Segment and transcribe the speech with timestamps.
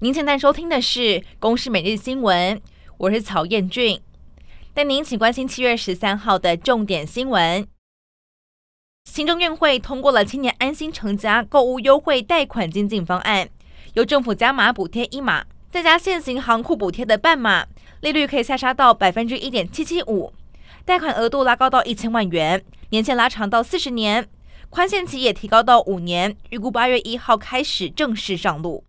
[0.00, 1.00] 您现在收听的是
[1.40, 2.56] 《公视每日新闻》，
[2.98, 4.00] 我是曹彦俊。
[4.72, 7.66] 带您请关心七月十三号的重点新闻。
[9.06, 13.48] 行政院会通过了青年安心成家购物优惠贷款精进方案，
[13.94, 17.66] 由政府加码补贴一码，再加现行行库补贴的半码，
[18.00, 20.32] 利率可以下杀到百分之一点七七五，
[20.84, 24.28] 贷款额度拉高到一千万元，年限拉长到四十年。
[24.70, 28.84] 宽限期也提高到五年，预估八月一号开始正式上路。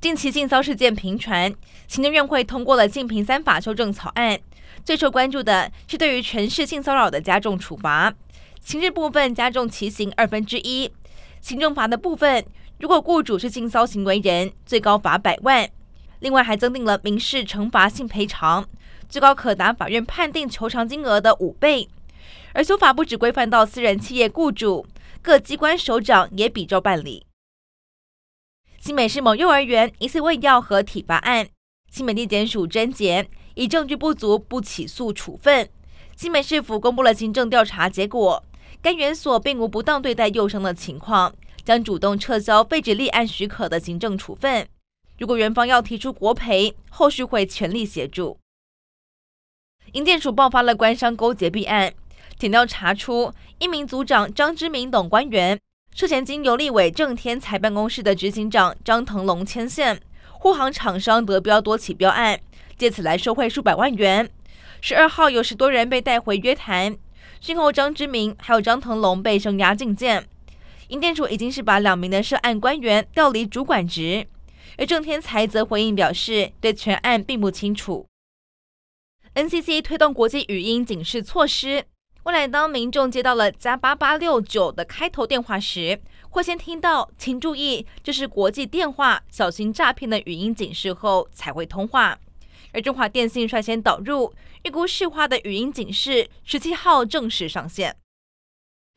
[0.00, 1.52] 近期性骚事件频传，
[1.88, 4.38] 行政院会通过了性平三法修正草案，
[4.84, 8.14] 最受关注的是对于全市性骚扰的加重处罚，
[8.60, 10.88] 刑事部分加重其刑二分之一，
[11.40, 12.44] 行政罚的部分，
[12.78, 15.68] 如果雇主是性骚行为人，最高罚百万，
[16.20, 18.64] 另外还增订了民事惩罚性赔偿，
[19.08, 21.88] 最高可达法院判定求偿金额的五倍。
[22.52, 24.86] 而修法不只规范到私人企业雇主，
[25.20, 27.26] 各机关首长也比照办理。
[28.80, 31.48] 新美市某幼儿园疑似喂药和体罚案，
[31.90, 35.68] 新美地检署侦结，以证据不足不起诉处分。
[36.16, 38.42] 新美市府公布了行政调查结果，
[38.80, 44.68] 该园所并无不当对待幼生的情况，将主动撤销废止立案许可的行政处分。
[45.18, 48.38] 如果园方要提出国赔，后续会全力协助。
[49.92, 51.92] 营建署爆发了官商勾结弊案。
[52.38, 55.58] 检调查出一名组长张之明等官员
[55.94, 60.00] 涉嫌经由立委郑天才办公室的执行长张腾龙牵线，
[60.30, 62.40] 护航厂商得标多起标案，
[62.76, 64.30] 借此来受贿数百万元。
[64.80, 66.96] 十二号有十多人被带回约谈，
[67.40, 70.28] 讯后张之明还有张腾龙被声押禁见。
[70.88, 74.28] 营建署已经是把两名的涉案官员调离主管职，
[74.76, 78.06] 而郑天才则回应表示对全案并不清楚。
[79.34, 81.84] NCC 推动国际语音警示措施。
[82.28, 85.98] 未来，当民众接到了加八八六九的开头电话时，
[86.28, 92.18] 会先听到“请注意，这是国际电话，小心诈骗”的语音警示后才会通话。
[92.74, 94.30] 而中华电信率先导入
[94.64, 97.96] 预估市话的语音警示，十七号正式上线。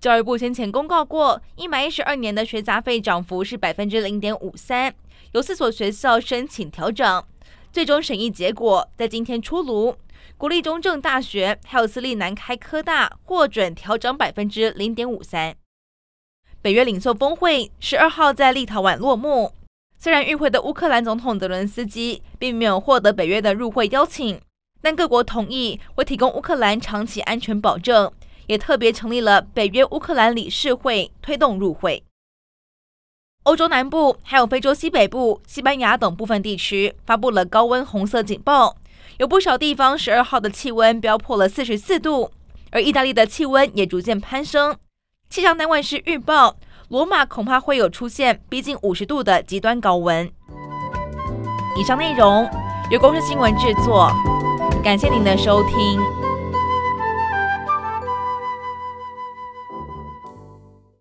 [0.00, 4.92] 教育部先前公告过，一百一十二年的学杂费涨幅是百分之零点五三，
[5.30, 7.24] 有四所学校申请调整，
[7.70, 9.96] 最终审议结果在今天出炉。
[10.42, 15.54] 国立中正大学还有私立南开科大获准调涨百分之零点五三。
[16.60, 19.52] 北约领袖峰会十二号在立陶宛落幕。
[19.96, 24.40] 虽然与会的乌克兰总统泽伦斯基并没有获得北约的入会邀请，
[24.80, 28.12] 但各国同意会提供乌克兰长期安全保证，
[28.48, 32.02] 也特别成立了北约乌克兰理事会推动入会。
[33.44, 38.76] 欧洲南部还有非洲西北部、西班牙等部分地区发布了高温红色警报。
[39.18, 42.30] 有不少地方十二号的气温飙破了四十四度，
[42.70, 44.76] 而意大利的气温也逐渐攀升。
[45.28, 46.56] 气象单位是预报，
[46.88, 50.30] 罗马恐怕会有出现逼近五十度的极端高温。
[51.78, 52.48] 以上内容
[52.90, 54.10] 由公司新闻制作，
[54.82, 56.21] 感谢您的收听。